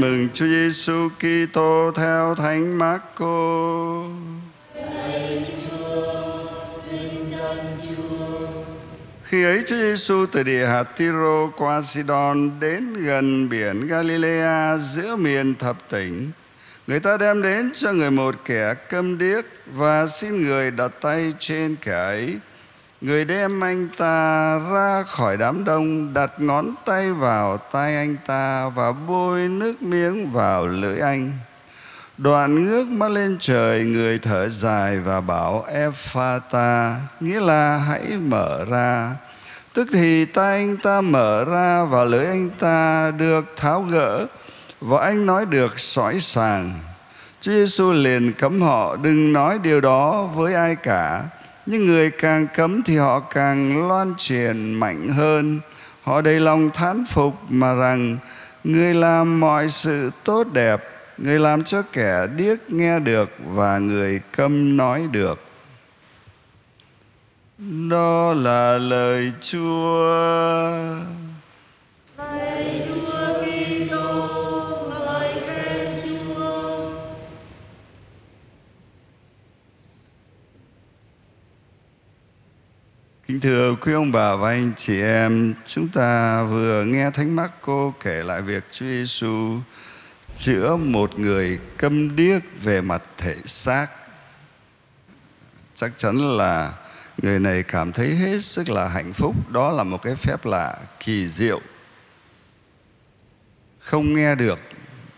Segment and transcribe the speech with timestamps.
[0.00, 4.02] Tin mừng Chúa Giêsu Kitô theo Thánh Marco.
[9.24, 15.16] Khi ấy Chúa Giêsu từ địa hạt Tiro qua Sidon đến gần biển Galilea giữa
[15.16, 16.30] miền thập tỉnh.
[16.86, 21.34] Người ta đem đến cho người một kẻ câm điếc và xin người đặt tay
[21.38, 22.36] trên kẻ ấy.
[23.00, 28.68] Người đem anh ta ra khỏi đám đông, đặt ngón tay vào tay anh ta
[28.68, 31.32] và bôi nước miếng vào lưỡi anh.
[32.18, 38.64] Đoạn ngước mắt lên trời, người thở dài và bảo Ephata, nghĩa là hãy mở
[38.70, 39.16] ra.
[39.72, 44.26] Tức thì tay anh ta mở ra và lưỡi anh ta được tháo gỡ
[44.80, 46.72] và anh nói được sỏi sàng.
[47.40, 51.22] Chúa Giêsu liền cấm họ đừng nói điều đó với ai cả.
[51.66, 55.60] Nhưng người càng cấm thì họ càng loan truyền mạnh hơn.
[56.02, 58.18] Họ đầy lòng thán phục mà rằng
[58.64, 60.82] người làm mọi sự tốt đẹp,
[61.18, 65.40] người làm cho kẻ điếc nghe được và người câm nói được.
[67.90, 70.08] Đó là lời Chúa.
[83.30, 87.92] Kính thưa quý ông bà và anh chị em, chúng ta vừa nghe Thánh Marco
[88.02, 89.58] kể lại việc Chúa Giêsu
[90.36, 93.86] chữa một người câm điếc về mặt thể xác.
[95.74, 96.72] Chắc chắn là
[97.22, 100.78] người này cảm thấy hết sức là hạnh phúc, đó là một cái phép lạ
[101.00, 101.60] kỳ diệu.
[103.78, 104.58] Không nghe được,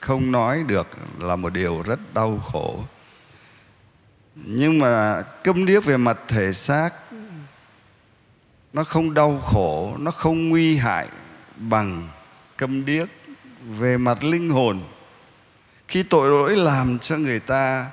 [0.00, 2.84] không nói được là một điều rất đau khổ.
[4.34, 7.01] Nhưng mà câm điếc về mặt thể xác
[8.72, 11.08] nó không đau khổ, nó không nguy hại
[11.56, 12.08] bằng
[12.56, 13.08] câm điếc
[13.78, 14.80] về mặt linh hồn.
[15.88, 17.90] Khi tội lỗi làm cho người ta,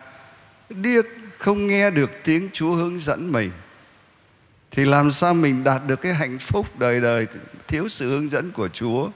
[0.70, 1.06] điếc
[1.38, 3.52] không nghe được tiếng chúa hướng dẫn mình,
[4.72, 7.28] thì làm sao mình đạt được cái hạnh phúc đời đời
[7.68, 9.10] thiếu sự hướng dẫn của chúa?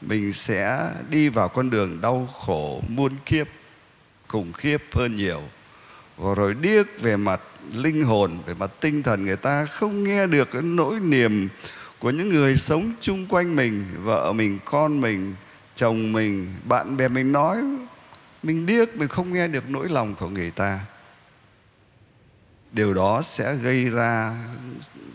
[0.00, 3.46] Mình sẽ đi vào con đường đau khổ, muôn kiếp,
[4.28, 5.42] khủng khiếp hơn nhiều
[6.18, 7.40] và rồi điếc về mặt
[7.72, 11.48] linh hồn, về mặt tinh thần người ta không nghe được cái nỗi niềm
[11.98, 15.34] của những người sống chung quanh mình, vợ mình, con mình,
[15.74, 17.62] chồng mình, bạn bè mình nói.
[18.42, 20.80] Mình điếc, mình không nghe được nỗi lòng của người ta.
[22.72, 24.36] Điều đó sẽ gây ra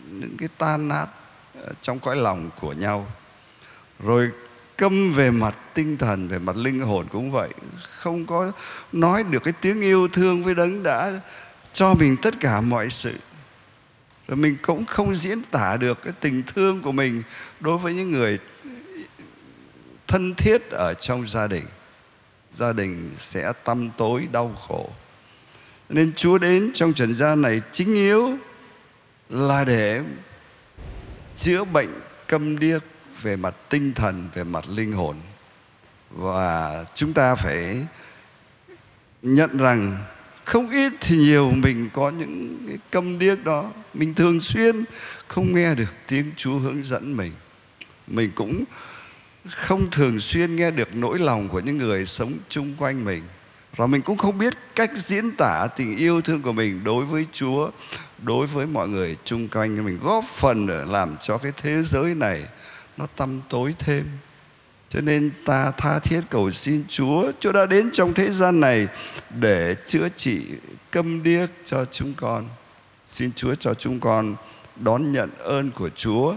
[0.09, 1.06] những cái tan nát
[1.62, 3.08] ờ, trong cõi lòng của nhau.
[4.00, 4.31] Rồi
[4.78, 7.50] câm về mặt tinh thần, về mặt linh hồn cũng vậy.
[7.89, 8.51] Không có
[8.91, 11.19] nói được cái tiếng yêu thương với đấng đã
[11.73, 13.13] cho mình tất cả mọi sự.
[14.28, 17.23] Rồi mình cũng không diễn tả được cái tình thương của mình
[17.59, 18.39] đối với những người
[20.07, 21.63] thân thiết ở trong gia đình.
[22.53, 24.90] Gia đình sẽ tăm tối, đau khổ.
[25.90, 28.38] Nên chúa đến trong trần gian này chính yếu
[29.29, 30.01] là để
[31.35, 31.90] chữa bệnh
[32.28, 32.84] câm điếc
[33.23, 35.16] về mặt tinh thần, về mặt linh hồn.
[36.09, 37.88] Và chúng ta phải
[39.22, 39.97] nhận rằng
[40.45, 43.72] không ít thì nhiều mình có những cái câm điếc đó.
[43.94, 44.84] Mình thường xuyên
[45.28, 47.31] không nghe được tiếng chúa hướng dẫn mình.
[48.07, 48.63] Mình cũng
[49.50, 53.23] không thường xuyên nghe được nỗi lòng của những người sống chung quanh mình.
[53.75, 57.25] Và mình cũng không biết cách diễn tả tình yêu thương của mình đối với
[57.31, 57.72] chúa,
[58.22, 59.85] đối với mọi người chung quanh.
[59.85, 62.44] Mình góp phần để làm cho cái thế giới này
[62.97, 64.05] nó tăm tối thêm.
[64.89, 68.87] Cho nên ta tha thiết cầu xin Chúa Chúa đã đến trong thế gian này
[69.29, 70.45] để chữa trị
[70.91, 72.45] câm điếc cho chúng con.
[73.07, 74.35] Xin Chúa cho chúng con
[74.75, 76.35] đón nhận ơn của Chúa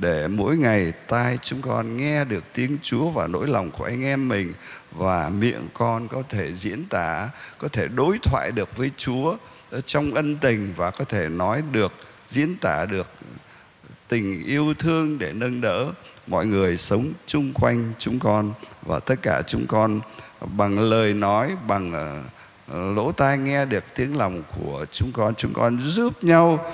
[0.00, 4.04] để mỗi ngày tai chúng con nghe được tiếng Chúa và nỗi lòng của anh
[4.04, 4.52] em mình
[4.92, 7.28] và miệng con có thể diễn tả,
[7.58, 9.36] có thể đối thoại được với Chúa
[9.86, 11.92] trong ân tình và có thể nói được,
[12.28, 13.06] diễn tả được
[14.08, 15.92] tình yêu thương để nâng đỡ.
[16.26, 18.52] Mọi người sống chung quanh chúng con
[18.82, 20.00] và tất cả chúng con
[20.40, 25.34] bằng lời nói, bằng ờ, lỗ tai nghe được tiếng lòng của chúng con.
[25.34, 26.72] Chúng con giúp nhau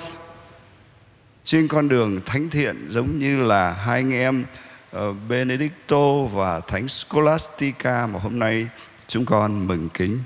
[1.43, 4.45] trên con đường thánh thiện giống như là hai anh em
[4.91, 8.07] ờ, Benedicto và Thánh Scholastica.
[8.07, 8.67] Mà hôm nay
[9.07, 10.19] chúng con mừng kính.